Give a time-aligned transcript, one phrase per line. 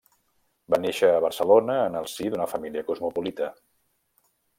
[0.73, 3.51] Va néixer a Barcelona en el si d'una família cosmopolita.